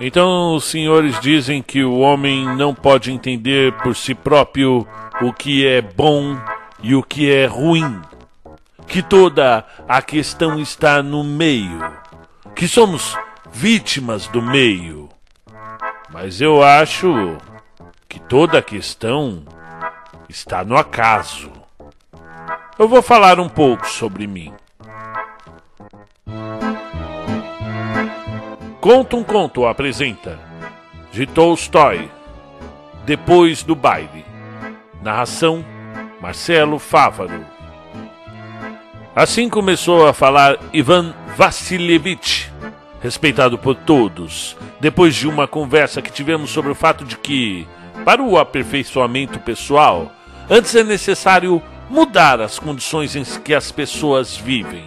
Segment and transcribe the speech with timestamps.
[0.00, 4.88] Então os senhores dizem que o homem não pode entender por si próprio
[5.20, 6.38] o que é bom
[6.82, 8.00] e o que é ruim.
[8.86, 11.78] Que toda a questão está no meio.
[12.56, 13.14] Que somos
[13.52, 15.10] vítimas do meio.
[16.10, 17.36] Mas eu acho
[18.08, 19.44] que toda a questão
[20.28, 21.49] está no acaso.
[22.80, 24.54] Eu vou falar um pouco sobre mim.
[28.80, 30.38] Conta um conto apresenta
[31.12, 32.10] de Tolstói
[33.04, 34.24] Depois do baile.
[35.02, 35.62] Narração
[36.22, 37.44] Marcelo Fávaro.
[39.14, 42.50] Assim começou a falar Ivan Vassilievich,
[43.02, 47.68] respeitado por todos, depois de uma conversa que tivemos sobre o fato de que,
[48.06, 50.10] para o aperfeiçoamento pessoal,
[50.48, 54.84] antes é necessário mudar as condições em que as pessoas vivem.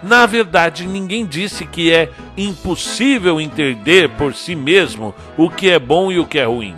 [0.00, 6.12] Na verdade, ninguém disse que é impossível entender por si mesmo o que é bom
[6.12, 6.76] e o que é ruim.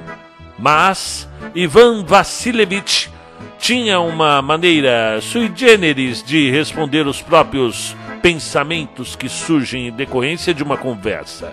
[0.58, 3.10] Mas Ivan Vassilievich
[3.58, 10.62] tinha uma maneira sui generis de responder os próprios pensamentos que surgem em decorrência de
[10.62, 11.52] uma conversa.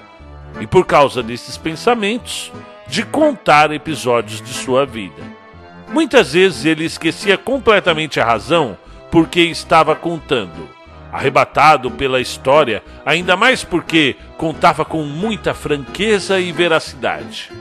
[0.62, 2.52] E por causa desses pensamentos,
[2.88, 5.43] de contar episódios de sua vida.
[5.92, 8.78] Muitas vezes ele esquecia completamente a razão
[9.12, 10.74] por que estava contando
[11.14, 17.52] arrebatado pela história, ainda mais porque contava com muita franqueza e veracidade.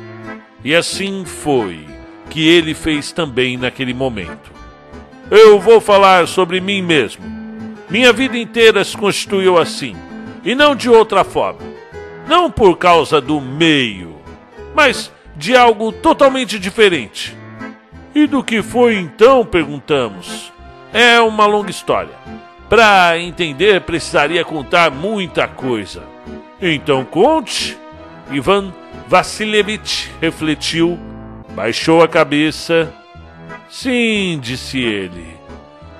[0.64, 1.86] E assim foi
[2.30, 4.50] que ele fez também naquele momento.
[5.30, 7.22] Eu vou falar sobre mim mesmo.
[7.90, 9.94] Minha vida inteira se constituiu assim,
[10.42, 11.60] e não de outra forma.
[12.26, 14.16] Não por causa do meio,
[14.74, 17.36] mas de algo totalmente diferente.
[18.14, 19.44] E do que foi então?
[19.44, 20.52] perguntamos.
[20.92, 22.14] É uma longa história.
[22.68, 26.02] Para entender, precisaria contar muita coisa.
[26.60, 27.76] Então conte.
[28.30, 28.72] Ivan
[29.08, 30.98] Vassilievich refletiu,
[31.54, 32.92] baixou a cabeça.
[33.68, 35.36] Sim, disse ele.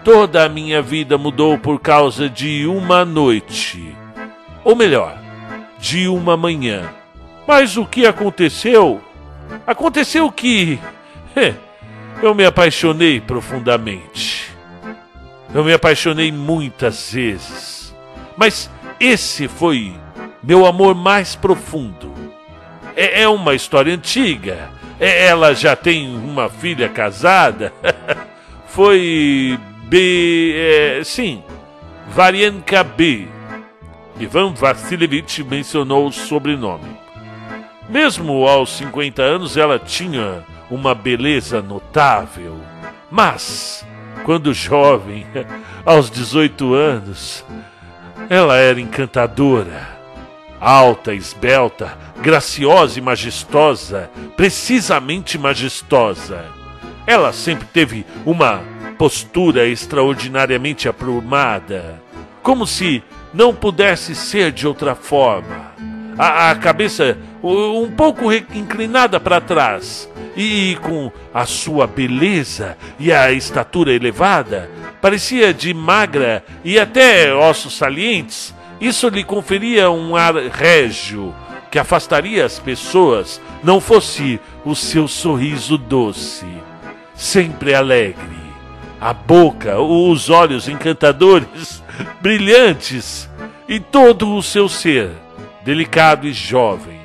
[0.04, 3.96] Toda a minha vida mudou por causa de uma noite.
[4.64, 5.18] Ou melhor,
[5.78, 6.90] de uma manhã.
[7.46, 9.00] Mas o que aconteceu?
[9.66, 10.78] Aconteceu que.
[12.22, 14.48] Eu me apaixonei profundamente.
[15.52, 17.92] Eu me apaixonei muitas vezes,
[18.36, 19.92] mas esse foi
[20.40, 22.14] meu amor mais profundo.
[22.94, 24.70] É, é uma história antiga.
[25.00, 27.72] É, ela já tem uma filha casada.
[28.68, 29.58] foi
[29.88, 30.54] B.
[30.56, 31.42] É, sim,
[32.08, 33.26] Varianka B.
[34.20, 36.96] Ivan Vassilievich mencionou o sobrenome.
[37.88, 42.58] Mesmo aos 50 anos, ela tinha uma beleza notável.
[43.10, 43.84] Mas
[44.24, 45.26] quando jovem,
[45.84, 47.44] aos 18 anos,
[48.30, 49.86] ela era encantadora,
[50.58, 56.46] alta, esbelta, graciosa e majestosa, precisamente majestosa.
[57.06, 58.62] Ela sempre teve uma
[58.96, 62.00] postura extraordinariamente aprumada,
[62.42, 63.02] como se
[63.34, 65.72] não pudesse ser de outra forma.
[66.18, 73.32] A, a cabeça um pouco inclinada para trás, e com a sua beleza e a
[73.32, 78.54] estatura elevada, parecia de magra e até ossos salientes.
[78.80, 81.34] Isso lhe conferia um ar régio
[81.70, 86.46] que afastaria as pessoas, não fosse o seu sorriso doce,
[87.14, 88.42] sempre alegre,
[89.00, 91.82] a boca, os olhos encantadores,
[92.20, 93.28] brilhantes
[93.66, 95.10] e todo o seu ser,
[95.64, 97.02] delicado e jovem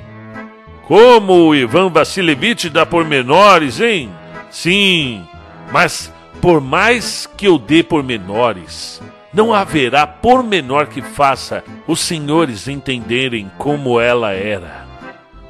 [0.88, 4.10] como o Ivan Vassilievich dá pormenores, hein?
[4.50, 5.22] Sim,
[5.70, 6.10] mas
[6.40, 14.00] por mais que eu dê pormenores, não haverá pormenor que faça os senhores entenderem como
[14.00, 14.86] ela era.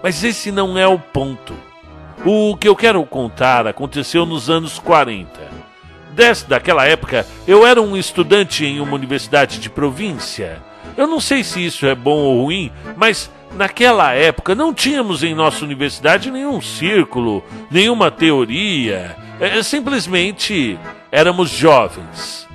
[0.03, 1.55] Mas esse não é o ponto.
[2.25, 5.29] O que eu quero contar aconteceu nos anos 40.
[6.11, 10.61] Desde daquela época, eu era um estudante em uma universidade de província.
[10.99, 15.35] Eu não sei se isso é bom ou ruim, mas Naquela época não tínhamos em
[15.35, 20.79] nossa universidade nenhum círculo, nenhuma teoria, é, simplesmente
[21.11, 22.47] éramos jovens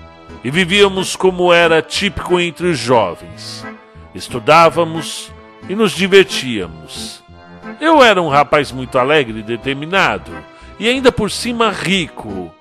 [0.44, 3.66] e vivíamos como era típico entre os jovens.
[4.14, 5.32] Estudávamos
[5.68, 7.24] e nos divertíamos.
[7.82, 10.32] Eu era um rapaz muito alegre e determinado,
[10.80, 12.54] e ainda por cima rico.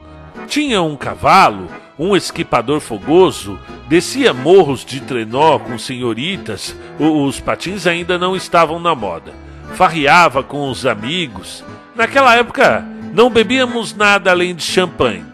[0.49, 3.59] Tinha um cavalo, um esquipador fogoso,
[3.89, 9.33] descia morros de trenó com senhoritas, os patins ainda não estavam na moda.
[9.75, 11.65] Farreava com os amigos.
[11.95, 15.25] Naquela época não bebíamos nada além de champanhe.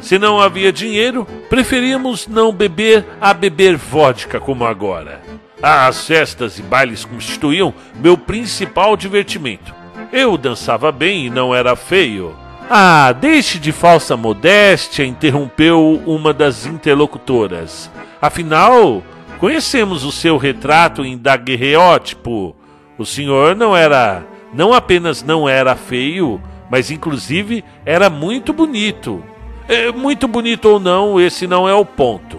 [0.00, 5.20] Se não havia dinheiro, preferíamos não beber a beber vodka como agora.
[5.60, 9.74] As festas e bailes constituíam meu principal divertimento.
[10.12, 12.34] Eu dançava bem e não era feio.
[12.70, 17.90] Ah, deixe de falsa modéstia, interrompeu uma das interlocutoras.
[18.20, 19.02] Afinal,
[19.38, 22.54] conhecemos o seu retrato em daguerreótipo.
[22.98, 24.22] O senhor não era,
[24.52, 29.24] não apenas não era feio, mas inclusive era muito bonito.
[29.66, 32.38] É, muito bonito ou não, esse não é o ponto.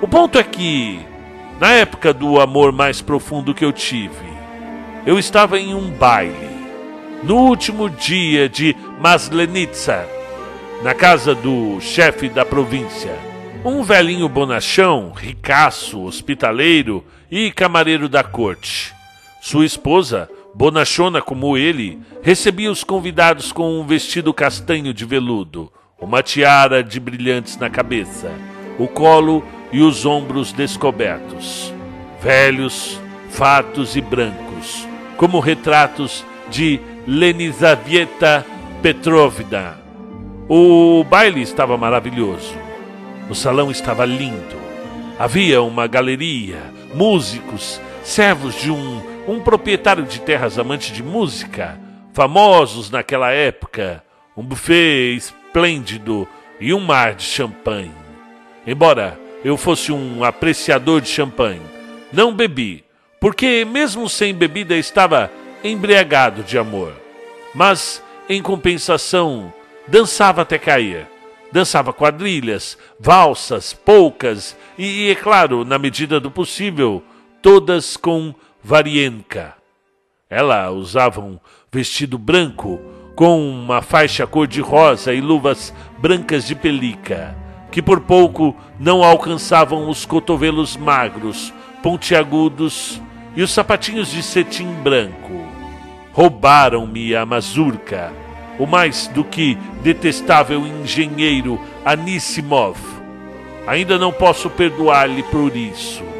[0.00, 1.00] O ponto é que,
[1.58, 4.30] na época do amor mais profundo que eu tive,
[5.04, 6.49] eu estava em um baile,
[7.22, 10.06] no último dia de Maslenitsa,
[10.82, 13.14] na casa do chefe da província.
[13.64, 18.94] Um velhinho bonachão, ricaço, hospitaleiro e camareiro da corte.
[19.42, 25.70] Sua esposa, bonachona como ele, recebia os convidados com um vestido castanho de veludo,
[26.00, 28.32] uma tiara de brilhantes na cabeça,
[28.78, 31.72] o colo e os ombros descobertos.
[32.22, 34.86] Velhos, fatos e brancos,
[35.18, 38.44] como retratos de Lenizavieta
[38.82, 39.78] Petrovna.
[40.48, 42.54] O baile estava maravilhoso.
[43.28, 44.60] O salão estava lindo.
[45.18, 46.62] Havia uma galeria,
[46.94, 51.78] músicos, servos de um um proprietário de terras amante de música,
[52.12, 54.02] famosos naquela época,
[54.36, 56.26] um buffet esplêndido
[56.58, 57.92] e um mar de champanhe.
[58.66, 61.62] Embora eu fosse um apreciador de champanhe,
[62.12, 62.84] não bebi,
[63.20, 65.30] porque mesmo sem bebida estava
[65.62, 66.92] embriagado de amor.
[67.54, 69.52] Mas, em compensação,
[69.86, 71.06] dançava até cair.
[71.52, 77.02] Dançava quadrilhas, valsas, polcas e, é claro, na medida do possível,
[77.42, 79.54] todas com Varienka.
[80.28, 81.38] Ela usava um
[81.72, 82.80] vestido branco
[83.16, 87.36] com uma faixa cor-de-rosa e luvas brancas de pelica,
[87.72, 91.52] que por pouco não alcançavam os cotovelos magros,
[91.82, 93.00] pontiagudos
[93.34, 95.39] e os sapatinhos de cetim branco.
[96.20, 98.12] Roubaram-me a mazurca,
[98.58, 102.76] o mais do que detestável engenheiro Anissimov.
[103.66, 106.10] Ainda não posso perdoar-lhe por isso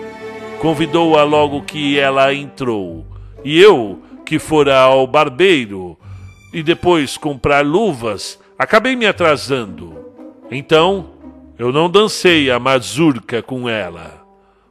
[0.60, 3.06] convidou-a logo que ela entrou.
[3.42, 5.98] E eu, que fora ao barbeiro
[6.52, 9.96] e depois comprar luvas, acabei me atrasando.
[10.50, 11.12] Então,
[11.58, 14.22] eu não dancei a mazurca com ela,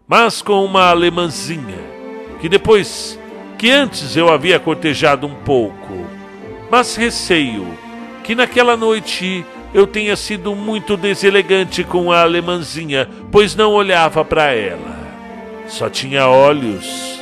[0.08, 1.80] mas com uma alemãzinha,
[2.40, 3.20] que depois,
[3.60, 6.08] que antes eu havia cortejado um pouco.
[6.72, 7.68] Mas receio
[8.24, 14.54] que naquela noite eu tenha sido muito deselegante com a alemãzinha, pois não olhava para
[14.54, 14.98] ela.
[15.68, 17.20] Só tinha olhos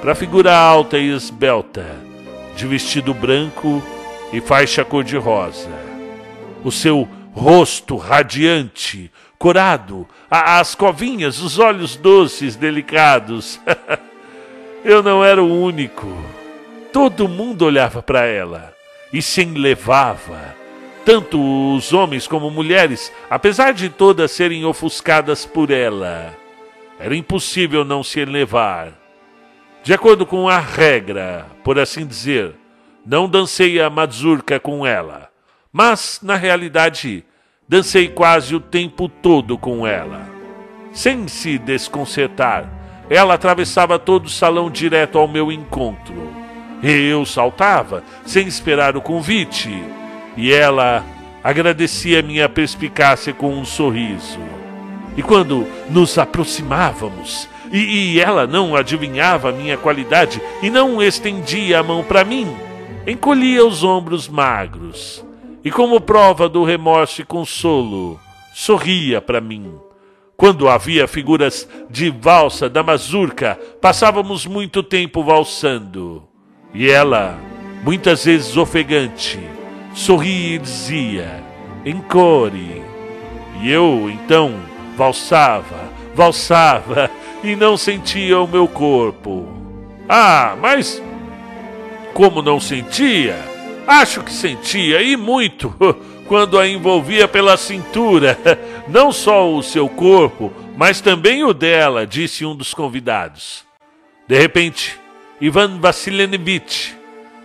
[0.00, 1.86] para figura alta e esbelta,
[2.56, 3.80] de vestido branco
[4.32, 5.70] e faixa cor-de-rosa.
[6.64, 13.60] O seu rosto radiante, corado, as covinhas, os olhos doces, delicados.
[14.88, 16.06] Eu não era o único.
[16.92, 18.72] Todo mundo olhava para ela
[19.12, 20.54] e se enlevava.
[21.04, 26.32] Tanto os homens como mulheres, apesar de todas serem ofuscadas por ela.
[27.00, 28.92] Era impossível não se elevar.
[29.82, 32.54] De acordo com a regra, por assim dizer,
[33.04, 35.28] não dancei a mazurca com ela,
[35.72, 37.24] mas, na realidade,
[37.68, 40.30] dancei quase o tempo todo com ela.
[40.92, 42.75] Sem se desconcertar,
[43.08, 46.14] ela atravessava todo o salão direto ao meu encontro.
[46.82, 49.70] E eu saltava, sem esperar o convite,
[50.36, 51.04] e ela
[51.42, 54.38] agradecia minha perspicácia com um sorriso.
[55.16, 61.82] E quando nos aproximávamos, e, e ela não adivinhava minha qualidade e não estendia a
[61.82, 62.54] mão para mim,
[63.06, 65.24] encolhia os ombros magros
[65.64, 68.20] e, como prova do remorso e consolo,
[68.52, 69.85] sorria para mim.
[70.36, 76.22] Quando havia figuras de valsa da mazurca, passávamos muito tempo valsando.
[76.74, 77.38] E ela,
[77.82, 79.40] muitas vezes ofegante,
[79.94, 81.42] sorria e dizia:
[81.86, 82.82] Encore.
[83.62, 84.54] E eu, então,
[84.94, 87.10] valsava, valsava
[87.42, 89.48] e não sentia o meu corpo.
[90.06, 91.02] Ah, mas
[92.12, 93.36] como não sentia?
[93.86, 95.74] Acho que sentia e muito
[96.28, 98.38] quando a envolvia pela cintura,
[98.88, 103.64] não só o seu corpo, mas também o dela, disse um dos convidados.
[104.26, 104.98] De repente,
[105.40, 106.94] Ivan Vassilievich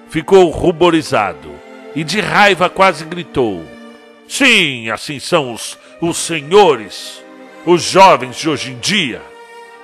[0.09, 1.51] ficou ruborizado
[1.95, 3.63] e de raiva quase gritou:
[4.27, 7.21] Sim, assim são os, os senhores
[7.65, 9.21] os jovens de hoje em dia,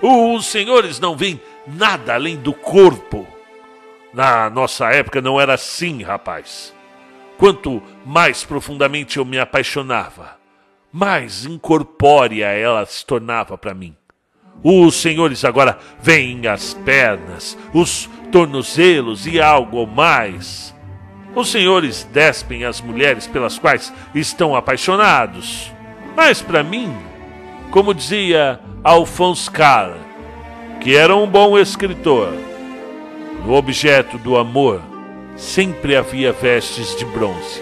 [0.01, 3.27] os senhores não veem nada além do corpo.
[4.13, 6.73] Na nossa época não era assim, rapaz.
[7.37, 10.37] Quanto mais profundamente eu me apaixonava,
[10.91, 13.95] mais incorpórea ela se tornava para mim.
[14.63, 20.73] Os senhores agora veem as pernas, os tornozelos e algo mais.
[21.35, 25.71] Os senhores despem as mulheres pelas quais estão apaixonados.
[26.15, 26.91] Mas para mim,
[27.69, 29.93] como dizia Alphonse Carr,
[30.81, 32.33] que era um bom escritor,
[33.45, 34.81] no objeto do amor
[35.37, 37.61] sempre havia vestes de bronze.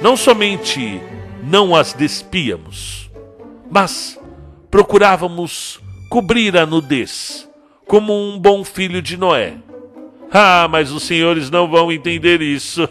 [0.00, 1.00] Não somente
[1.42, 3.10] não as despíamos,
[3.70, 4.18] mas
[4.70, 7.48] procurávamos cobrir a nudez,
[7.86, 9.54] como um bom filho de Noé.
[10.32, 12.88] Ah, mas os senhores não vão entender isso.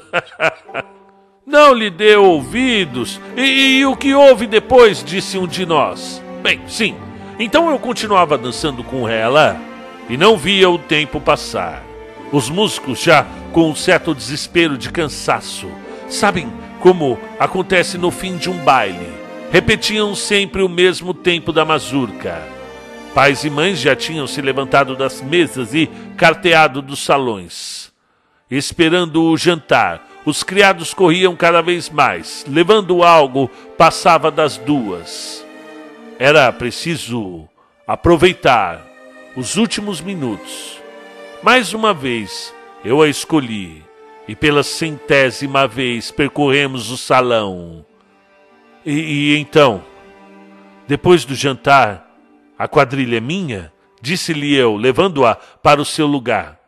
[1.45, 3.19] não lhe deu ouvidos.
[3.35, 5.03] E, e, o que houve depois?
[5.03, 6.23] Disse um de nós.
[6.41, 6.95] Bem, sim.
[7.37, 9.59] Então eu continuava dançando com ela
[10.09, 11.83] e não via o tempo passar.
[12.31, 15.69] Os músicos, já com um certo desespero de cansaço,
[16.09, 16.51] sabem
[16.81, 19.07] como acontece no fim de um baile,
[19.51, 22.41] repetiam sempre o mesmo tempo da mazurca.
[23.13, 27.93] Pais e mães já tinham se levantado das mesas e carteado dos salões.
[28.51, 32.45] Esperando o jantar, os criados corriam cada vez mais.
[32.47, 35.45] Levando algo, passava das duas.
[36.19, 37.47] Era preciso
[37.87, 38.85] aproveitar
[39.35, 40.84] os últimos minutos.
[41.45, 42.51] Mais uma vez,
[42.83, 43.83] eu a escolhi,
[44.27, 47.85] e pela centésima vez percorremos o salão.
[48.83, 48.91] E,
[49.35, 49.83] e então,
[50.87, 52.09] depois do jantar,
[52.57, 53.71] a quadrilha é minha?
[54.01, 56.59] Disse-lhe eu, levando-a para o seu lugar.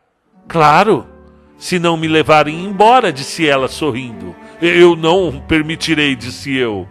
[0.46, 1.08] Claro,
[1.56, 4.32] se não me levarem embora, disse ela, sorrindo.
[4.62, 6.88] Eu não permitirei, disse eu.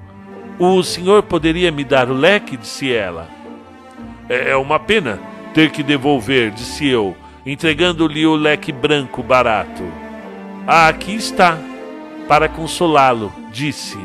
[0.60, 2.58] O senhor poderia me dar o leque?
[2.58, 3.29] disse ela.
[4.27, 5.22] É, é uma pena
[5.53, 7.15] ter que devolver, disse eu,
[7.48, 9.84] entregando-lhe o leque branco barato.
[10.68, 11.58] Ah, aqui está,
[12.27, 13.98] para consolá-lo, disse.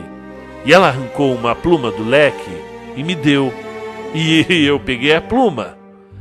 [0.64, 2.50] E ela arrancou uma pluma do leque
[2.96, 3.52] e me deu.
[4.14, 5.76] E eu peguei a pluma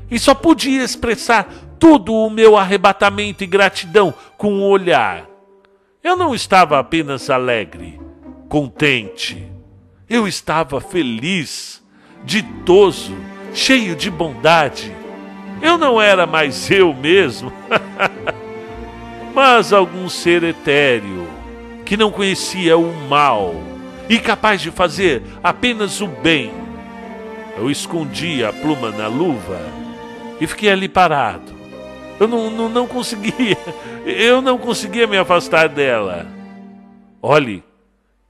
[0.09, 1.47] e só podia expressar
[1.77, 5.27] todo o meu arrebatamento e gratidão com um olhar.
[6.03, 7.99] Eu não estava apenas alegre,
[8.49, 9.47] contente.
[10.09, 11.83] Eu estava feliz,
[12.23, 13.15] ditoso,
[13.53, 15.00] cheio de bondade.
[15.61, 17.51] Eu não era mais eu mesmo,
[19.33, 21.27] mas algum ser etéreo
[21.85, 23.53] que não conhecia o mal
[24.09, 26.61] e capaz de fazer apenas o bem
[27.57, 29.59] eu escondi a pluma na luva
[30.39, 31.53] e fiquei ali parado.
[32.19, 33.57] Eu não, não, não conseguia,
[34.05, 36.25] eu não conseguia me afastar dela.
[37.21, 37.63] Olhe,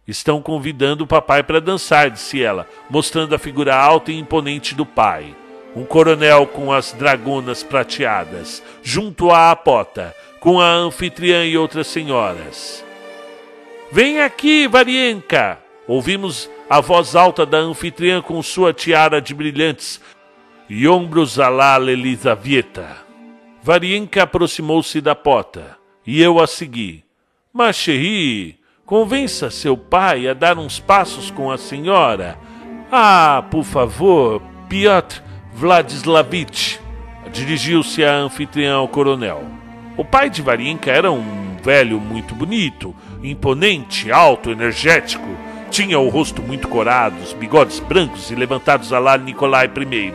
[0.08, 4.86] estão convidando o papai para dançar, disse ela, mostrando a figura alta e imponente do
[4.86, 5.36] pai.
[5.76, 12.84] Um coronel com as dragonas prateadas, junto à apota, com a anfitriã e outras senhoras.
[13.92, 15.60] Vem aqui, Varienka!
[15.88, 20.02] Ouvimos a voz alta da anfitriã com sua tiara de brilhantes
[20.70, 22.98] e ombros a la Elisavieta.
[23.62, 27.04] Varienka aproximou-se da porta e eu a segui.
[27.54, 32.38] Mas, Cherie, convença seu pai a dar uns passos com a senhora.
[32.92, 35.22] Ah, por favor, Piotr
[35.54, 36.80] Vladislavich.
[37.32, 39.44] Dirigiu-se a anfitriã coronel.
[39.98, 45.30] O pai de Varienka era um velho muito bonito, imponente, alto, energético
[45.72, 50.14] tinha o rosto muito corado, os bigodes brancos e levantados a lá Nicolai I.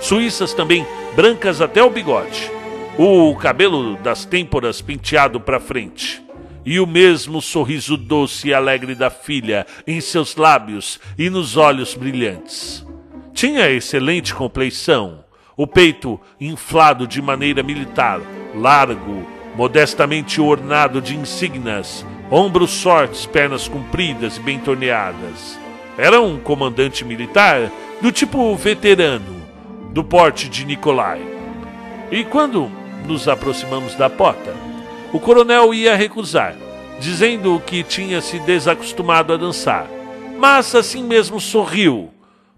[0.00, 0.84] Suíças também
[1.14, 2.50] brancas até o bigode.
[2.98, 6.20] O cabelo das têmporas penteado para frente.
[6.66, 11.94] E o mesmo sorriso doce e alegre da filha em seus lábios e nos olhos
[11.94, 12.84] brilhantes.
[13.40, 15.24] Tinha excelente compleição,
[15.56, 18.20] o peito inflado de maneira militar,
[18.54, 25.58] largo, modestamente ornado de insígnias, ombros fortes, pernas compridas e bem torneadas.
[25.96, 29.40] Era um comandante militar do tipo veterano,
[29.90, 31.22] do porte de Nicolai.
[32.10, 32.70] E quando
[33.06, 34.54] nos aproximamos da porta,
[35.14, 36.54] o coronel ia recusar,
[37.00, 39.86] dizendo que tinha se desacostumado a dançar.
[40.38, 42.10] Mas assim mesmo sorriu,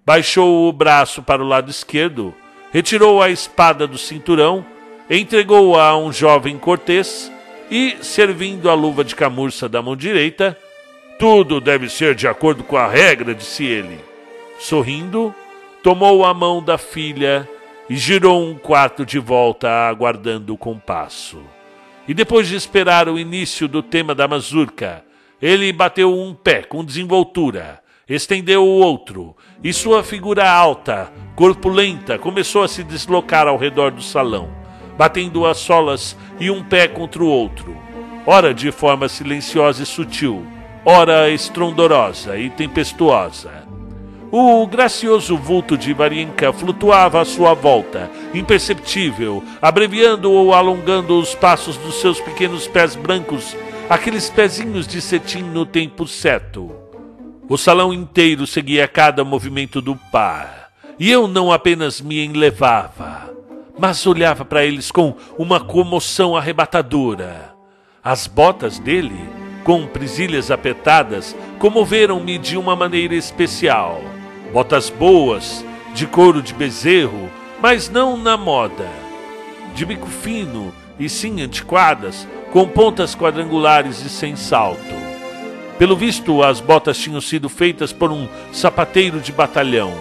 [0.05, 2.35] baixou o braço para o lado esquerdo,
[2.73, 4.65] retirou a espada do cinturão,
[5.09, 7.31] entregou-a a um jovem cortês
[7.71, 10.59] e, servindo a luva de camurça da mão direita,
[11.19, 14.01] tudo deve ser de acordo com a regra, disse ele.
[14.59, 15.35] Sorrindo,
[15.83, 17.49] tomou a mão da filha
[17.89, 21.43] e girou um quarto de volta, aguardando o compasso.
[22.09, 25.05] E depois de esperar o início do tema da mazurca,
[25.41, 32.63] ele bateu um pé com desenvoltura, estendeu o outro, e sua figura alta, corpulenta, começou
[32.63, 34.63] a se deslocar ao redor do salão
[34.97, 37.77] batendo as solas e um pé contra o outro,
[38.27, 40.47] ora de forma silenciosa e sutil,
[40.85, 43.63] ora estrondorosa e tempestuosa.
[44.31, 51.77] O gracioso vulto de Varienka flutuava à sua volta, imperceptível, abreviando ou alongando os passos
[51.77, 53.55] dos seus pequenos pés brancos,
[53.91, 56.82] aqueles pezinhos de cetim no tempo certo.
[57.49, 63.31] O salão inteiro seguia cada movimento do par, e eu não apenas me enlevava,
[63.79, 67.55] mas olhava para eles com uma comoção arrebatadora.
[68.03, 69.29] As botas dele,
[69.65, 74.01] com presilhas apertadas, comoveram-me de uma maneira especial
[74.53, 77.31] botas boas, de couro de bezerro,
[77.61, 78.87] mas não na moda.
[79.75, 85.12] De bico fino e sim antiquadas, com pontas quadrangulares e sem salto.
[85.83, 89.93] Pelo visto, as botas tinham sido feitas por um sapateiro de batalhão.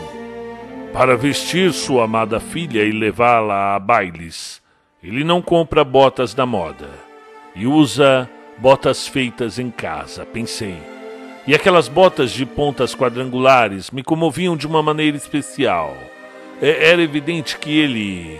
[0.93, 4.61] Para vestir sua amada filha e levá-la a bailes,
[5.01, 6.87] ele não compra botas da moda
[7.55, 10.77] e usa botas feitas em casa, pensei.
[11.47, 15.97] E aquelas botas de pontas quadrangulares me comoviam de uma maneira especial.
[16.61, 18.39] É, era evidente que ele.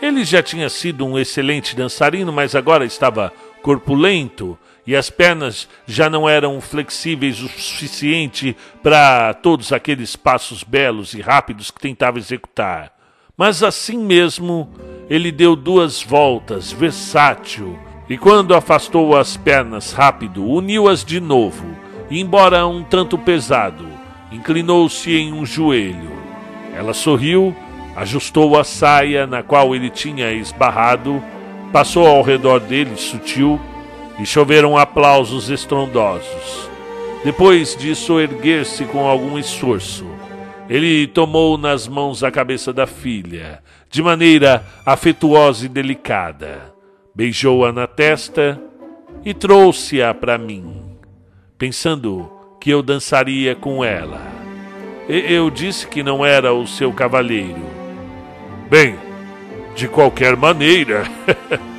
[0.00, 3.30] Ele já tinha sido um excelente dançarino, mas agora estava
[3.60, 11.12] corpulento e as pernas já não eram flexíveis o suficiente para todos aqueles passos belos
[11.12, 12.90] e rápidos que tentava executar.
[13.36, 14.66] Mas assim mesmo,
[15.10, 17.78] ele deu duas voltas, versátil,
[18.08, 21.66] e quando afastou as pernas rápido, uniu-as de novo
[22.10, 23.86] e, embora um tanto pesado,
[24.32, 26.12] inclinou-se em um joelho.
[26.74, 27.54] Ela sorriu,
[27.94, 31.22] ajustou a saia na qual ele tinha esbarrado,
[31.74, 33.60] passou ao redor dele sutil
[34.18, 36.68] e choveram aplausos estrondosos.
[37.24, 40.06] Depois disso, erguer-se com algum esforço.
[40.68, 46.74] Ele tomou nas mãos a cabeça da filha, de maneira afetuosa e delicada,
[47.14, 48.60] beijou-a na testa
[49.24, 50.88] e trouxe-a para mim
[51.58, 54.22] pensando que eu dançaria com ela.
[55.08, 57.66] Eu disse que não era o seu cavalheiro.
[58.70, 58.96] Bem,
[59.74, 61.04] de qualquer maneira,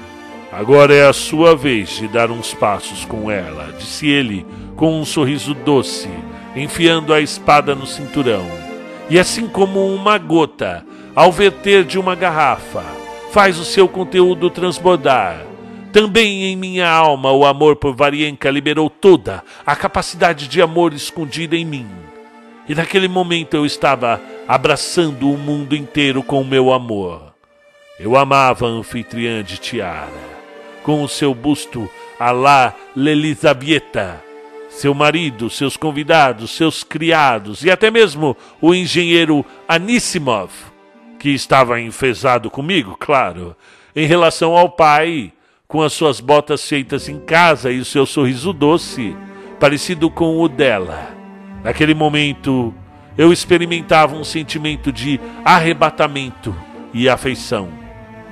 [0.51, 5.05] agora é a sua vez de dar uns passos com ela, disse ele com um
[5.05, 6.09] sorriso doce,
[6.55, 8.45] enfiando a espada no cinturão.
[9.09, 10.85] E assim como uma gota,
[11.15, 12.83] ao verter de uma garrafa,
[13.31, 15.45] faz o seu conteúdo transbordar,
[15.91, 21.55] também em minha alma o amor por Varienka liberou toda a capacidade de amor escondida
[21.55, 21.87] em mim.
[22.67, 27.33] E naquele momento eu estava abraçando o mundo inteiro com o meu amor.
[27.99, 30.38] Eu amava a anfitriã de Tiara,
[30.83, 31.89] com o seu busto
[32.19, 34.21] a la Lelisabieta,
[34.69, 40.51] seu marido, seus convidados, seus criados e até mesmo o engenheiro Anissimov,
[41.17, 43.55] que estava enfesado comigo, claro,
[43.95, 45.33] em relação ao pai
[45.67, 49.15] com as suas botas feitas em casa e o seu sorriso doce,
[49.59, 51.13] parecido com o dela.
[51.63, 52.73] Naquele momento,
[53.17, 56.55] eu experimentava um sentimento de arrebatamento
[56.93, 57.69] e afeição.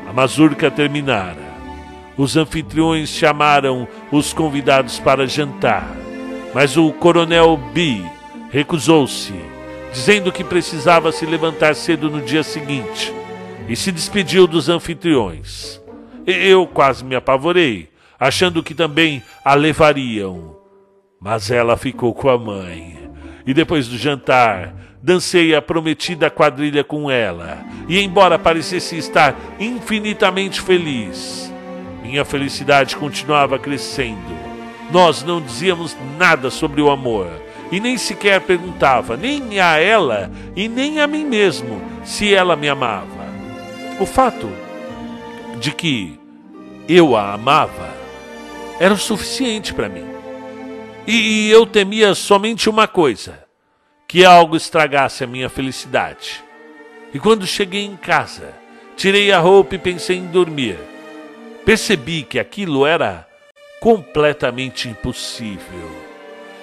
[0.10, 1.47] A mazurca terminara.
[2.18, 5.96] Os anfitriões chamaram os convidados para jantar,
[6.54, 8.02] mas o coronel B
[8.50, 9.34] recusou-se,
[9.92, 13.14] dizendo que precisava se levantar cedo no dia seguinte,
[13.70, 15.80] e se despediu dos anfitriões.
[16.26, 20.58] Eu quase me apavorei, achando que também a levariam.
[21.22, 22.98] Mas ela ficou com a mãe.
[23.46, 27.60] E depois do jantar, dancei a prometida quadrilha com ela.
[27.88, 31.54] E embora parecesse estar infinitamente feliz,
[32.08, 34.48] minha felicidade continuava crescendo.
[34.90, 37.28] Nós não dizíamos nada sobre o amor
[37.70, 42.70] e nem sequer perguntava, nem a ela e nem a mim mesmo, se ela me
[42.70, 43.28] amava.
[44.00, 44.50] O fato
[45.60, 46.18] de que
[46.88, 47.94] eu a amava
[48.80, 50.06] era o suficiente para mim.
[51.06, 53.44] E eu temia somente uma coisa:
[54.08, 56.42] que algo estragasse a minha felicidade.
[57.14, 58.54] E quando cheguei em casa,
[58.96, 60.78] tirei a roupa e pensei em dormir.
[61.68, 63.28] Percebi que aquilo era
[63.82, 65.92] completamente impossível.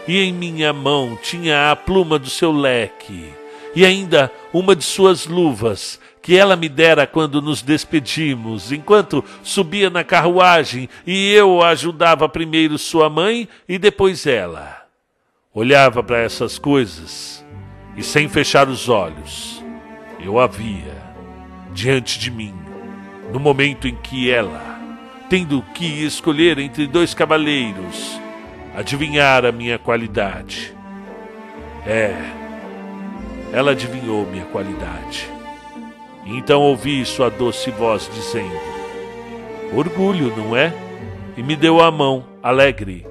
[0.08, 3.30] E em minha mão tinha a pluma do seu leque
[3.76, 9.90] e ainda uma de suas luvas que ela me dera quando nos despedimos, enquanto subia
[9.90, 14.86] na carruagem e eu ajudava primeiro sua mãe e depois ela.
[15.52, 17.44] Olhava para essas coisas
[17.94, 19.62] e, sem fechar os olhos,
[20.18, 20.96] eu a via
[21.74, 22.54] diante de mim,
[23.30, 24.73] no momento em que ela,
[25.28, 28.20] tendo que escolher entre dois cavaleiros,
[28.76, 30.74] adivinhara minha qualidade.
[31.86, 32.14] É,
[33.52, 35.28] ela adivinhou minha qualidade.
[36.26, 38.58] Então ouvi sua doce voz dizendo:
[39.72, 40.72] Orgulho, não é?
[41.36, 43.06] E me deu a mão, alegre,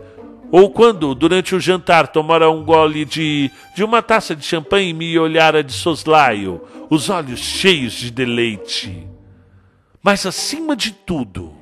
[0.56, 4.93] ou quando, durante o jantar, tomara um gole de, de uma taça de champanhe e
[4.93, 9.08] me olhara de soslaio, os olhos cheios de deleite.
[10.04, 11.56] Mas, acima de tudo,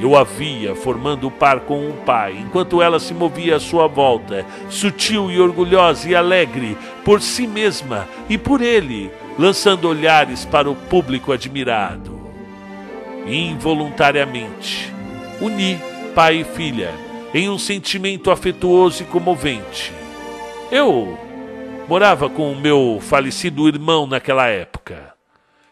[0.00, 4.46] eu a via formando par com um pai, enquanto ela se movia à sua volta,
[4.68, 10.74] sutil e orgulhosa e alegre por si mesma e por ele, lançando olhares para o
[10.76, 12.18] público admirado.
[13.26, 14.92] Involuntariamente,
[15.40, 15.78] uni
[16.14, 16.92] pai e filha
[17.34, 19.92] em um sentimento afetuoso e comovente.
[20.70, 21.18] Eu
[21.88, 25.17] morava com o meu falecido irmão naquela época.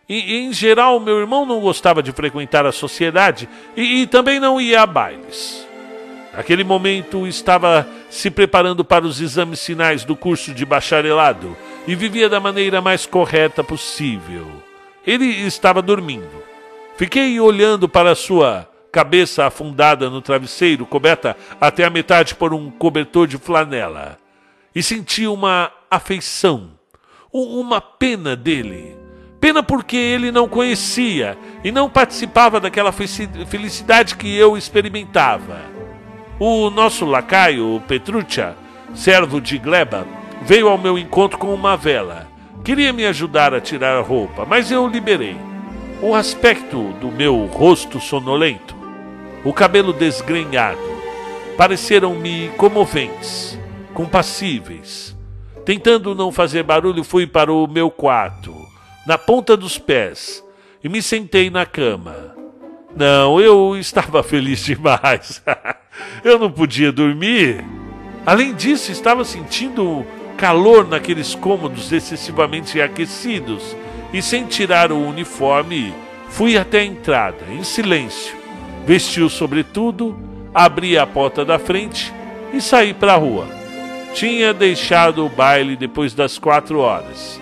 [0.08, 4.60] E, em geral, meu irmão não gostava de frequentar a sociedade e, e também não
[4.60, 5.66] ia a bailes.
[6.32, 12.28] Naquele momento estava se preparando para os exames finais do curso de bacharelado e vivia
[12.28, 14.46] da maneira mais correta possível.
[15.06, 16.44] Ele estava dormindo.
[16.96, 23.26] Fiquei olhando para sua cabeça afundada no travesseiro, coberta até a metade por um cobertor
[23.26, 24.18] de flanela,
[24.74, 26.70] e senti uma afeição,
[27.30, 29.05] uma pena dele.
[29.46, 35.60] Pena porque ele não conhecia e não participava daquela felicidade que eu experimentava.
[36.36, 38.56] O nosso lacaio, Petruccia,
[38.92, 40.04] servo de Gleba,
[40.42, 42.26] veio ao meu encontro com uma vela.
[42.64, 45.36] Queria me ajudar a tirar a roupa, mas eu liberei.
[46.02, 48.74] O aspecto do meu rosto sonolento
[49.44, 50.80] o cabelo desgrenhado,
[51.56, 53.56] pareceram-me comoventes,
[53.94, 55.16] compassíveis.
[55.64, 58.55] Tentando não fazer barulho, fui para o meu quarto,
[59.06, 60.44] na ponta dos pés,
[60.82, 62.34] e me sentei na cama.
[62.94, 65.42] Não, eu estava feliz demais.
[66.24, 67.64] eu não podia dormir.
[68.24, 70.04] Além disso, estava sentindo
[70.36, 73.76] calor naqueles cômodos excessivamente aquecidos
[74.12, 75.94] e, sem tirar o uniforme,
[76.28, 78.46] fui até a entrada, em silêncio
[78.86, 80.16] vestiu sobretudo,
[80.54, 82.14] abri a porta da frente
[82.52, 83.48] e saí para a rua.
[84.14, 87.40] Tinha deixado o baile depois das quatro horas.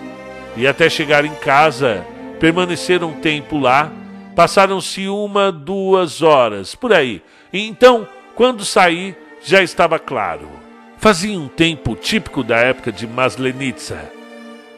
[0.55, 2.05] E até chegar em casa,
[2.39, 3.91] permaneceram um tempo lá,
[4.35, 7.21] passaram-se uma, duas horas, por aí.
[7.51, 10.49] E então, quando saí, já estava claro.
[10.97, 14.11] Fazia um tempo típico da época de Maslenitsa.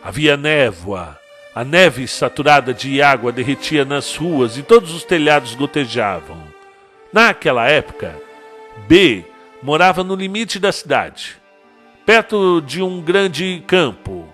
[0.03, 1.17] Havia névoa,
[1.55, 6.37] a neve saturada de água derretia nas ruas e todos os telhados gotejavam.
[7.11, 8.15] Naquela época,
[8.87, 9.23] B
[9.63, 11.37] morava no limite da cidade,
[12.05, 14.27] perto de um grande campo.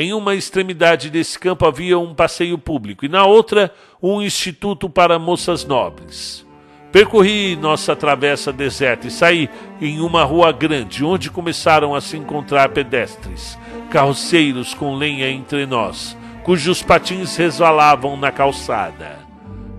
[0.00, 5.18] Em uma extremidade desse campo havia um passeio público e na outra um instituto para
[5.18, 6.46] moças nobres.
[6.92, 12.68] Percorri nossa travessa deserta e saí em uma rua grande, onde começaram a se encontrar
[12.68, 13.58] pedestres,
[13.90, 19.26] carroceiros com lenha entre nós, cujos patins resvalavam na calçada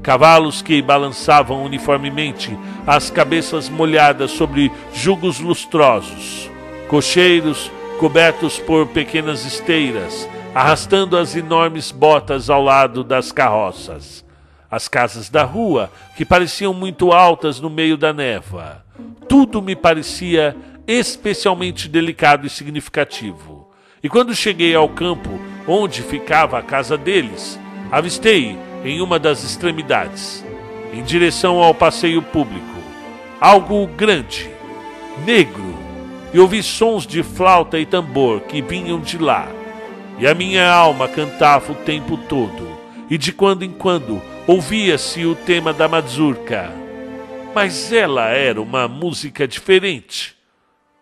[0.04, 6.50] cavalos que balançavam uniformemente, as cabeças molhadas sobre jugos lustrosos,
[6.88, 14.24] cocheiros cobertos por pequenas esteiras, arrastando as enormes botas ao lado das carroças.
[14.72, 18.86] As casas da rua, que pareciam muito altas no meio da neva.
[19.28, 20.56] Tudo me parecia
[20.88, 23.70] especialmente delicado e significativo.
[24.02, 25.30] E quando cheguei ao campo
[25.68, 27.60] onde ficava a casa deles,
[27.92, 30.46] avistei em uma das extremidades,
[30.94, 32.80] em direção ao passeio público.
[33.42, 34.50] Algo grande,
[35.26, 35.79] negro,
[36.34, 39.48] e ouvi sons de flauta e tambor que vinham de lá.
[40.18, 42.68] E a minha alma cantava o tempo todo,
[43.10, 46.72] e de quando em quando ouvia-se o tema da mazurca.
[47.54, 50.36] Mas ela era uma música diferente,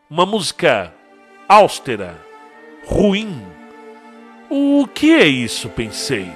[0.09, 0.93] uma música
[1.47, 2.15] austera,
[2.85, 3.41] ruim.
[4.49, 5.67] O que é isso?
[5.69, 6.31] pensei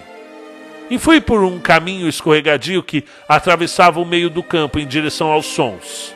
[0.91, 5.45] e fui por um caminho escorregadio que atravessava o meio do campo em direção aos
[5.45, 6.13] sons.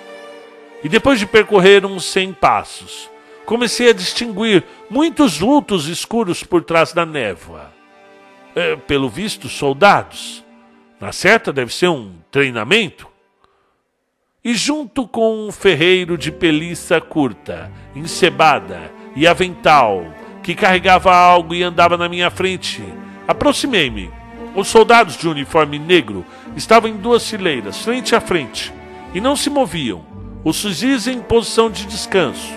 [0.83, 3.09] E depois de percorrer uns cem passos,
[3.45, 7.73] comecei a distinguir muitos vultos escuros por trás da névoa.
[8.55, 10.43] É, pelo visto, soldados.
[10.99, 13.07] Na certa, deve ser um treinamento.
[14.43, 20.05] E junto com um ferreiro de peliça curta, encebada e avental,
[20.43, 22.83] que carregava algo e andava na minha frente,
[23.27, 24.11] aproximei-me
[24.55, 28.73] os soldados de uniforme negro estavam em duas fileiras, frente a frente,
[29.13, 30.05] e não se moviam,
[30.45, 32.53] os fuzis em posição de descanso.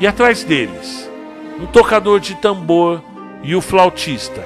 [0.00, 1.08] E atrás deles,
[1.60, 3.00] um tocador de tambor
[3.44, 4.44] e o flautista,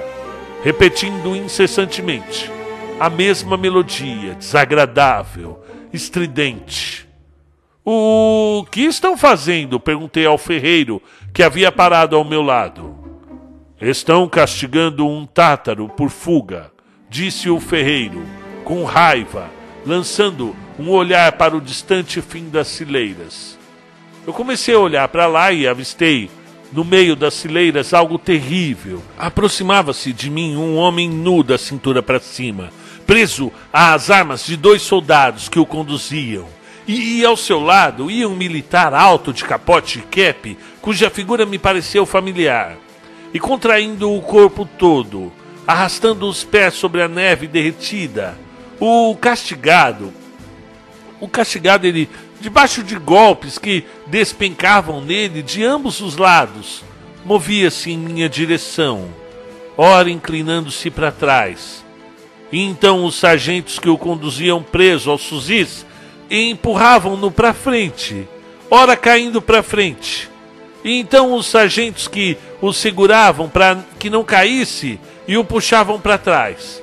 [0.63, 2.53] repetindo incessantemente
[3.01, 7.09] a mesma melodia, desagradável, estridente.
[7.83, 9.81] O que estão fazendo?
[9.81, 11.01] perguntei ao ferreiro
[11.33, 12.95] que havia parado ao meu lado.
[13.81, 16.71] Estão castigando um tátaro por fuga,
[17.09, 18.23] disse o ferreiro,
[18.65, 19.49] com raiva,
[19.87, 23.59] lançando um olhar para o distante fim das fileiras.
[24.27, 26.31] Eu comecei a olhar para lá e avistei,
[26.73, 29.03] no meio das fileiras, algo terrível.
[29.17, 32.71] Aproximava-se de mim um homem nu da cintura para cima,
[33.07, 36.47] preso às armas de dois soldados que o conduziam.
[36.87, 41.45] E, e, ao seu lado ia um militar alto de capote e cap, cuja figura
[41.45, 42.77] me pareceu familiar.
[43.35, 45.33] E contraindo o corpo todo,
[45.67, 48.39] arrastando os pés sobre a neve derretida,
[48.79, 50.13] o castigado.
[51.21, 52.09] O castigado ele
[52.41, 56.85] debaixo de golpes que despencavam nele de ambos os lados,
[57.25, 59.09] movia-se em minha direção,
[59.77, 61.85] ora inclinando-se para trás.
[62.53, 65.87] E então os sargentos que o conduziam preso aos fuzis
[66.31, 68.29] empurravam-no para frente,
[68.71, 70.31] ora caindo para frente.
[70.85, 76.19] E então os sargentos que o seguravam para que não caísse e o puxavam para
[76.19, 76.83] trás.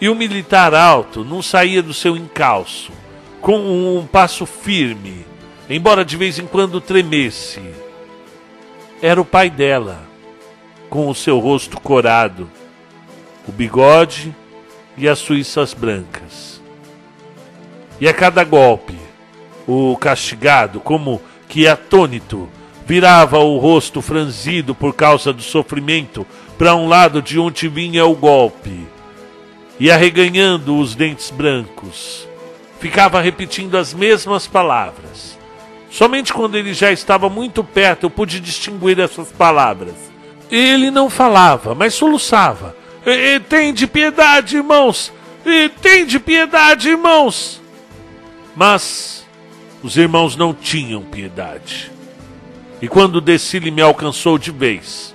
[0.00, 2.97] E o militar alto não saía do seu encalço
[3.40, 5.24] com um passo firme,
[5.68, 7.60] embora de vez em quando tremesse.
[9.00, 10.02] Era o pai dela,
[10.90, 12.50] com o seu rosto corado,
[13.46, 14.34] o bigode
[14.96, 16.60] e as suíças brancas.
[18.00, 18.96] E a cada golpe,
[19.66, 22.48] o castigado, como que atônito,
[22.86, 28.14] virava o rosto franzido por causa do sofrimento para um lado de onde vinha o
[28.14, 28.86] golpe,
[29.80, 32.27] e arreganhando os dentes brancos,
[32.80, 35.38] ficava repetindo as mesmas palavras.
[35.90, 39.94] Somente quando ele já estava muito perto eu pude distinguir essas palavras.
[40.50, 42.76] Ele não falava, mas soluçava.
[43.04, 45.12] E, tem de piedade, irmãos!
[45.44, 47.60] E, tem de piedade, irmãos!
[48.56, 49.26] Mas
[49.82, 51.90] os irmãos não tinham piedade.
[52.80, 55.14] E quando Decile me alcançou de vez,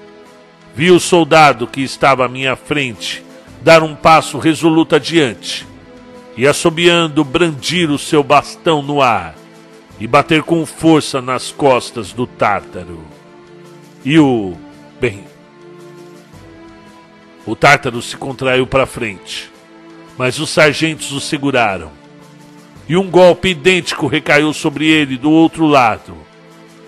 [0.75, 3.23] vi o soldado que estava à minha frente
[3.61, 5.65] dar um passo resoluto adiante
[6.35, 9.35] e assobiando brandir o seu bastão no ar
[9.99, 12.99] e bater com força nas costas do tártaro.
[14.03, 14.57] E o.
[14.99, 15.23] Bem.
[17.45, 19.51] O tártaro se contraiu para frente,
[20.17, 21.91] mas os sargentos o seguraram.
[22.87, 26.15] E um golpe idêntico recaiu sobre ele do outro lado.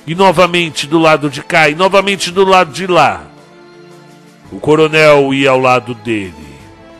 [0.08, 3.24] E novamente do lado de cá, e novamente do lado de lá.
[4.52, 6.34] O coronel ia ao lado dele,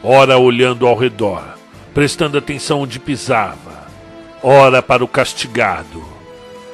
[0.04, 1.55] ora olhando ao redor
[1.96, 3.88] prestando atenção onde pisava,
[4.44, 6.06] ora para o castigado,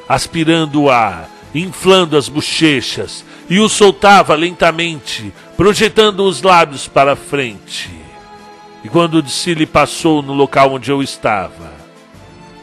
[0.10, 7.92] aspirando o ar, inflando as bochechas, e o soltava lentamente, projetando os lábios para frente.
[8.84, 11.72] E quando Dicile passou no local onde eu estava,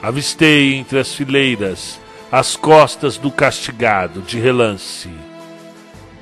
[0.02, 5.08] avistei entre as fileiras as costas do castigado de relance.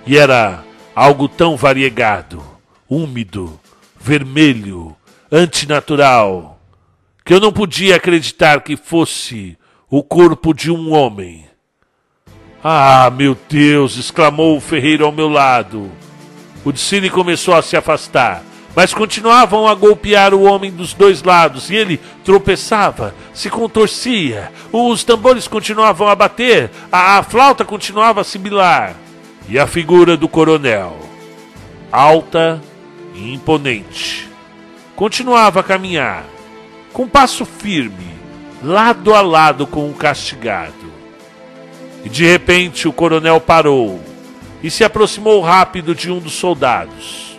[0.06, 0.62] E era
[0.94, 2.42] algo tão variegado,
[2.88, 3.58] úmido,
[3.98, 4.94] vermelho,
[5.30, 6.58] antinatural,
[7.24, 9.58] que eu não podia acreditar que fosse
[9.90, 11.46] o corpo de um homem.
[12.62, 13.96] Ah, meu Deus!
[13.96, 15.90] exclamou o ferreiro ao meu lado.
[16.64, 18.42] O Dicine começou a se afastar,
[18.74, 25.04] mas continuavam a golpear o homem dos dois lados, e ele tropeçava, se contorcia, os
[25.04, 28.96] tambores continuavam a bater, a, a flauta continuava a sibilar,
[29.48, 30.98] e a figura do coronel,
[31.92, 32.60] alta
[33.14, 34.28] e imponente,
[34.96, 36.24] continuava a caminhar,
[36.90, 38.16] com passo firme,
[38.62, 40.96] lado a lado com o castigado.
[42.02, 44.00] E de repente o coronel parou
[44.62, 47.38] e se aproximou rápido de um dos soldados.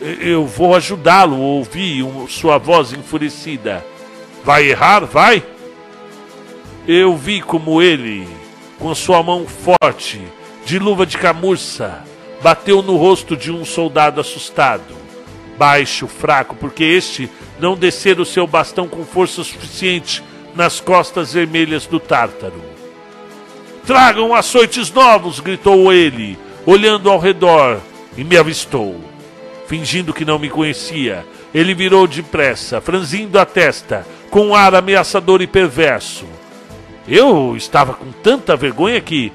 [0.00, 3.84] Eu vou ajudá-lo, ouvi sua voz enfurecida.
[4.42, 5.04] Vai errar?
[5.04, 5.42] Vai?
[6.86, 8.26] Eu vi como ele,
[8.78, 10.22] com sua mão forte,
[10.64, 12.02] de luva de camurça,
[12.40, 15.07] bateu no rosto de um soldado assustado
[15.58, 20.22] baixo, fraco, porque este não descer o seu bastão com força suficiente
[20.54, 22.62] nas costas vermelhas do tártaro.
[23.84, 25.40] Tragam açoites novos!
[25.40, 27.80] gritou ele, olhando ao redor,
[28.16, 29.00] e me avistou.
[29.66, 35.42] Fingindo que não me conhecia, ele virou depressa, franzindo a testa, com um ar ameaçador
[35.42, 36.26] e perverso.
[37.06, 39.32] Eu estava com tanta vergonha que,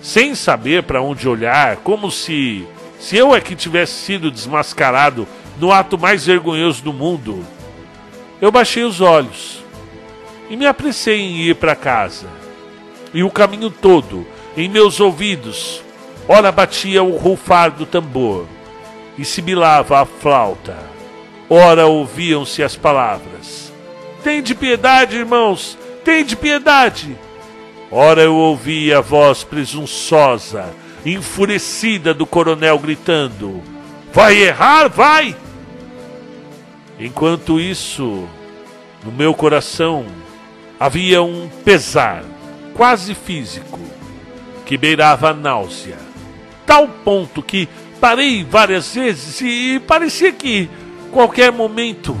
[0.00, 2.66] sem saber para onde olhar, como se
[2.98, 7.44] se eu é que tivesse sido desmascarado no ato mais vergonhoso do mundo,
[8.40, 9.64] eu baixei os olhos
[10.50, 12.28] e me apressei em ir para casa.
[13.14, 15.82] E o caminho todo, em meus ouvidos,
[16.28, 18.46] ora batia o rufar do tambor
[19.16, 20.76] e sibilava a flauta,
[21.48, 23.72] ora ouviam-se as palavras:
[24.22, 27.16] Tem de piedade, irmãos, tem de piedade.
[27.90, 33.62] Ora eu ouvia a voz presunçosa, enfurecida do coronel gritando:
[34.12, 35.36] Vai errar, vai!
[36.98, 38.26] Enquanto isso,
[39.04, 40.06] no meu coração
[40.80, 42.24] havia um pesar
[42.74, 43.78] quase físico,
[44.64, 45.98] que beirava a náusea.
[46.64, 47.68] Tal ponto que
[48.00, 50.68] parei várias vezes e parecia que,
[51.12, 52.16] qualquer momento,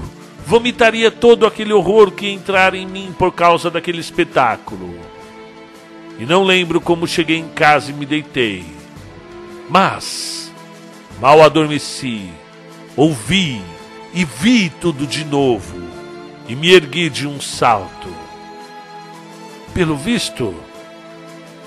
[0.46, 4.94] vomitaria todo aquele horror que entrara em mim por causa daquele espetáculo.
[6.18, 8.64] E não lembro como cheguei em casa e me deitei.
[9.68, 10.52] Mas,
[11.20, 12.30] mal adormeci,
[12.96, 13.60] ouvi
[14.16, 15.76] e vi tudo de novo
[16.48, 18.08] e me ergui de um salto.
[19.74, 20.54] Pelo visto,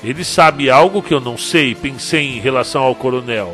[0.04, 3.54] ele sabe algo que eu não sei, pensei em relação ao coronel.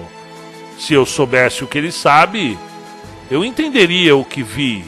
[0.80, 2.58] Se eu soubesse o que ele sabe,
[3.30, 4.86] eu entenderia o que vi,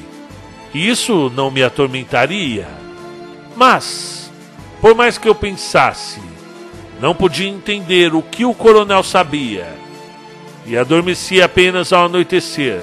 [0.74, 2.66] e isso não me atormentaria.
[3.58, 4.32] Mas,
[4.80, 6.22] por mais que eu pensasse,
[7.02, 9.68] não podia entender o que o coronel sabia,
[10.66, 12.82] e adormeci apenas ao anoitecer,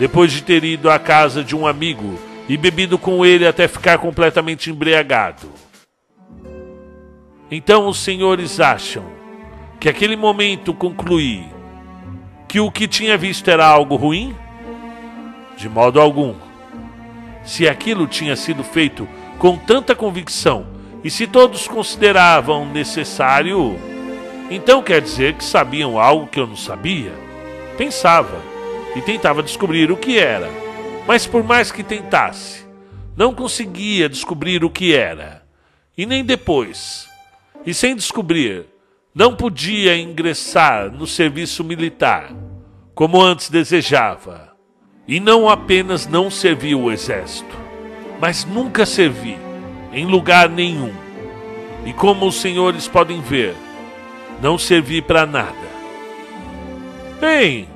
[0.00, 3.98] depois de ter ido à casa de um amigo e bebido com ele até ficar
[3.98, 5.46] completamente embriagado.
[7.50, 9.04] Então os senhores acham
[9.78, 11.44] que aquele momento concluí
[12.48, 14.34] que o que tinha visto era algo ruim?
[15.58, 16.34] De modo algum.
[17.44, 19.06] Se aquilo tinha sido feito
[19.38, 20.66] com tanta convicção
[21.04, 23.78] e se todos consideravam necessário,
[24.50, 27.12] então quer dizer que sabiam algo que eu não sabia?
[27.76, 28.49] Pensava
[28.96, 30.48] e tentava descobrir o que era
[31.06, 32.64] mas por mais que tentasse,
[33.16, 35.42] não conseguia descobrir o que era.
[35.96, 37.08] E nem depois.
[37.66, 38.66] E sem descobrir,
[39.14, 42.32] não podia ingressar no serviço militar,
[42.94, 44.52] como antes desejava.
[45.06, 47.58] E não apenas não servi o exército,
[48.20, 49.36] mas nunca servi
[49.92, 50.94] em lugar nenhum.
[51.84, 53.56] E como os senhores podem ver,
[54.40, 55.70] não servi para nada.
[57.20, 57.68] Bem,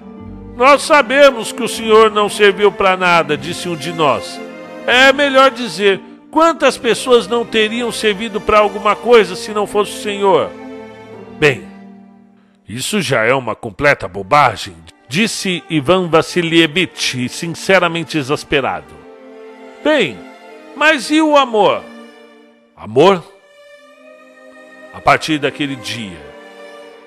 [0.57, 4.41] nós sabemos que o Senhor não serviu para nada, disse um de nós.
[4.87, 10.03] É melhor dizer: quantas pessoas não teriam servido para alguma coisa se não fosse o
[10.03, 10.51] Senhor?
[11.39, 11.67] Bem,
[12.69, 14.77] isso já é uma completa bobagem,
[15.09, 18.95] disse Ivan Vassilievich, sinceramente exasperado.
[19.83, 20.17] Bem,
[20.77, 21.83] mas e o amor?
[22.77, 23.25] Amor?
[24.93, 26.19] A partir daquele dia,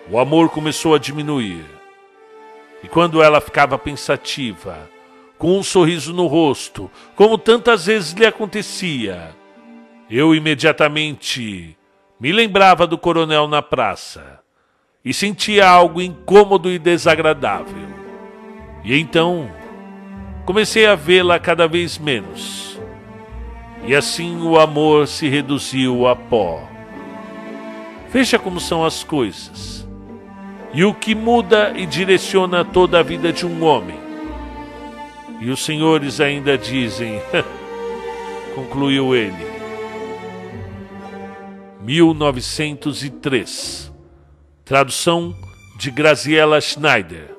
[0.10, 1.77] o amor começou a diminuir.
[2.84, 4.90] E quando ela ficava pensativa,
[5.38, 9.36] com um sorriso no rosto, como tantas vezes lhe acontecia,
[10.10, 11.78] eu imediatamente
[12.20, 14.40] me lembrava do coronel na praça
[15.04, 17.88] e sentia algo incômodo e desagradável.
[18.84, 19.50] E então
[20.46, 22.80] comecei a vê-la cada vez menos.
[23.86, 26.62] E assim o amor se reduziu a pó.
[28.10, 29.77] Veja como são as coisas
[30.74, 33.98] e o que muda e direciona toda a vida de um homem.
[35.40, 37.22] E os senhores ainda dizem,
[38.56, 39.48] concluiu ele.
[41.82, 43.94] 1903.
[44.66, 45.34] Tradução
[45.78, 47.38] de Graziella Schneider.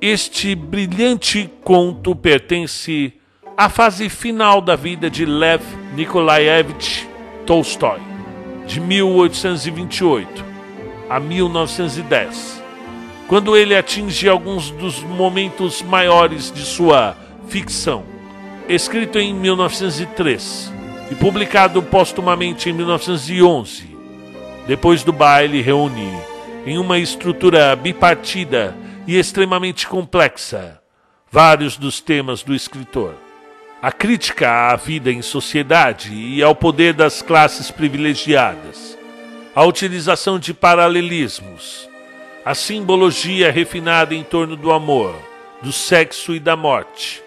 [0.00, 3.12] Este brilhante conto pertence
[3.56, 5.62] à fase final da vida de Lev
[5.94, 7.06] Nikolaevich
[7.44, 8.00] Tolstói,
[8.66, 10.51] de 1828
[11.12, 12.62] a 1910,
[13.28, 17.14] quando ele atinge alguns dos momentos maiores de sua
[17.48, 18.02] ficção.
[18.66, 20.72] Escrito em 1903
[21.10, 23.94] e publicado postumamente em 1911,
[24.66, 26.10] depois do baile reúne,
[26.64, 28.74] em uma estrutura bipartida
[29.06, 30.80] e extremamente complexa,
[31.30, 33.16] vários dos temas do escritor.
[33.82, 39.01] A crítica à vida em sociedade e ao poder das classes privilegiadas
[39.54, 41.86] a utilização de paralelismos,
[42.42, 45.14] a simbologia refinada em torno do amor,
[45.60, 47.22] do sexo e da morte,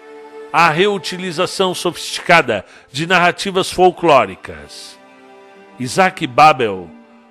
[0.52, 4.98] a reutilização sofisticada de narrativas folclóricas.
[5.78, 6.90] Isaac Babel,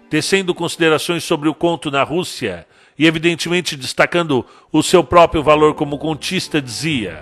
[0.09, 2.65] tecendo considerações sobre o conto na Rússia
[2.97, 7.21] e evidentemente destacando o seu próprio valor como contista, dizia: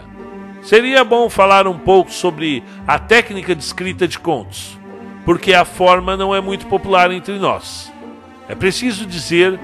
[0.62, 4.77] Seria bom falar um pouco sobre a técnica de escrita de contos
[5.25, 7.91] porque a forma não é muito popular entre nós.
[8.47, 9.59] É preciso dizer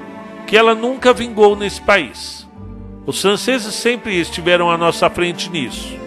[0.47, 2.47] que ela nunca vingou nesse país.
[3.05, 5.97] Os franceses sempre estiveram à nossa frente nisso.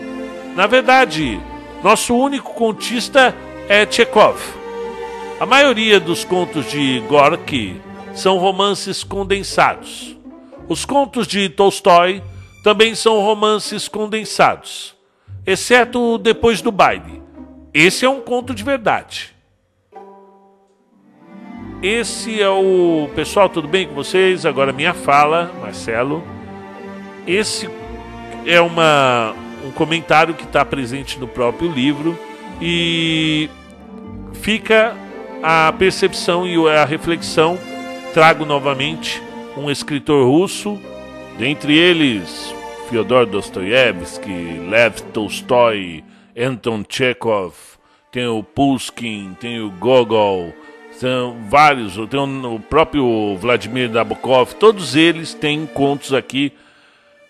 [0.54, 1.40] Na verdade,
[1.82, 3.34] nosso único contista
[3.68, 4.40] é Chekhov.
[5.40, 7.80] A maioria dos contos de Gorky
[8.14, 10.16] são romances condensados.
[10.68, 12.22] Os contos de Tolstói
[12.62, 14.94] também são romances condensados,
[15.44, 17.20] exceto Depois do Baile.
[17.74, 19.31] Esse é um conto de verdade.
[21.82, 23.10] Esse é o.
[23.12, 24.46] Pessoal, tudo bem com vocês?
[24.46, 26.22] Agora minha fala, Marcelo.
[27.26, 27.68] Esse
[28.46, 29.34] é uma,
[29.66, 32.16] um comentário que está presente no próprio livro
[32.60, 33.50] e
[34.34, 34.96] fica
[35.42, 37.58] a percepção e a reflexão.
[38.14, 39.20] Trago novamente
[39.56, 40.78] um escritor russo,
[41.36, 42.54] dentre eles
[42.88, 46.04] Fyodor Dostoiévski, Lev Tolstói,
[46.38, 47.54] Anton Chekhov,
[48.12, 50.54] tem o Pushkin, tem o Gogol,
[51.02, 56.52] são vários, tem o próprio Vladimir Nabokov, todos eles têm contos aqui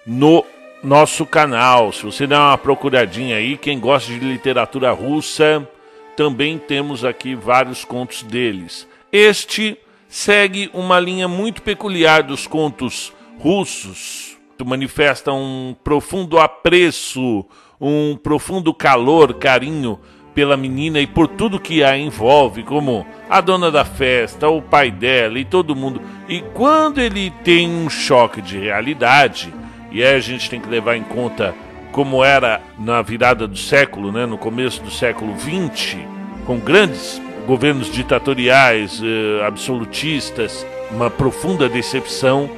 [0.07, 0.45] no
[0.85, 1.91] nosso canal.
[1.91, 5.67] Se você der uma procuradinha aí, quem gosta de literatura russa,
[6.15, 8.87] também temos aqui vários contos deles.
[9.11, 17.47] Este segue uma linha muito peculiar dos contos russos, que manifesta um profundo apreço,
[17.81, 19.99] um profundo calor, carinho
[20.35, 24.91] pela menina e por tudo que a envolve, como a dona da festa, o pai
[24.91, 26.01] dela e todo mundo.
[26.29, 29.53] E quando ele tem um choque de realidade,
[29.91, 31.55] e aí a gente tem que levar em conta
[31.93, 35.99] como era na virada do século, né, no começo do século XX,
[36.47, 42.49] com grandes governos ditatoriais, eh, absolutistas, uma profunda decepção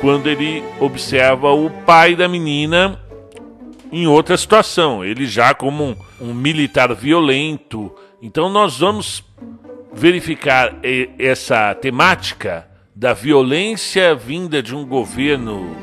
[0.00, 2.98] quando ele observa o pai da menina
[3.92, 7.92] em outra situação, ele já como um, um militar violento.
[8.22, 9.22] Então nós vamos
[9.92, 10.74] verificar
[11.18, 15.76] essa temática da violência vinda de um governo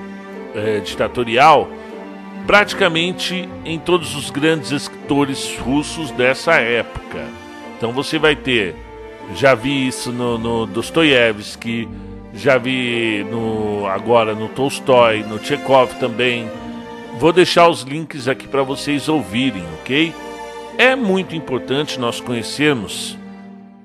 [0.56, 1.70] eh, ditatorial
[2.48, 7.24] praticamente em todos os grandes escritores russos dessa época.
[7.78, 8.76] Então você vai ter,
[9.36, 11.88] já vi isso no, no Dostoiévski,
[12.34, 16.50] já vi no agora no Tolstói, no Chekhov também.
[17.20, 20.16] Vou deixar os links aqui para vocês ouvirem, ok?
[20.78, 23.18] É muito importante nós conhecermos.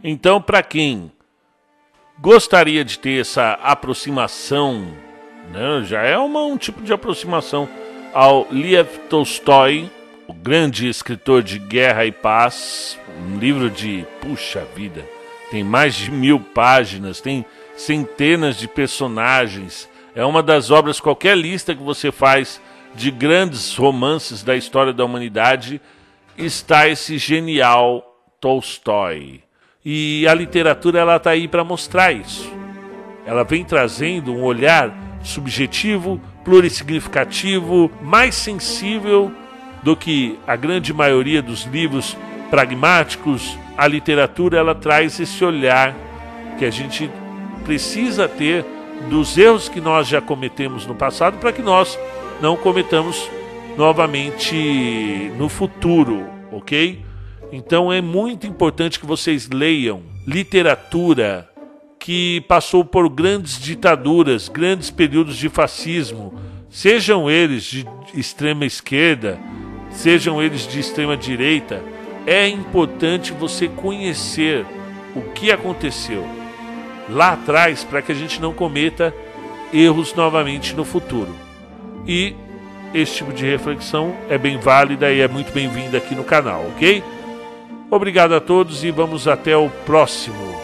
[0.05, 1.11] Então, para quem
[2.17, 4.87] gostaria de ter essa aproximação,
[5.53, 7.69] né, já é uma, um tipo de aproximação
[8.13, 9.91] ao Lev Tolstói,
[10.29, 15.05] o grande escritor de Guerra e Paz, um livro de puxa vida,
[15.51, 19.89] tem mais de mil páginas, tem centenas de personagens.
[20.15, 22.61] É uma das obras, qualquer lista que você faz
[22.95, 25.81] de grandes romances da história da humanidade,
[26.37, 28.05] está esse genial
[28.41, 29.43] Tolstói.
[29.85, 32.51] E a literatura ela está aí para mostrar isso.
[33.27, 39.33] Ela vem trazendo um olhar subjetivo, plurissignificativo, mais sensível
[39.83, 42.17] do que a grande maioria dos livros
[42.51, 43.59] pragmáticos.
[43.77, 45.95] A literatura ela traz esse olhar
[46.59, 47.11] que a gente
[47.65, 48.65] precisa ter
[49.09, 51.99] dos erros que nós já cometemos no passado para que nós
[52.41, 53.29] não cometamos
[53.77, 57.05] novamente no futuro, ok?
[57.53, 61.49] Então é muito importante que vocês leiam literatura
[61.99, 66.35] que passou por grandes ditaduras, grandes períodos de fascismo,
[66.69, 69.39] sejam eles de extrema esquerda,
[69.91, 71.83] sejam eles de extrema direita.
[72.27, 74.67] É importante você conhecer
[75.15, 76.27] o que aconteceu
[77.09, 79.15] lá atrás para que a gente não cometa
[79.73, 81.44] erros novamente no futuro.
[82.07, 82.37] E
[82.93, 87.03] esse tipo de reflexão é bem válida e é muito bem-vinda aqui no canal, ok?
[87.91, 90.64] Obrigado a todos e vamos até o próximo.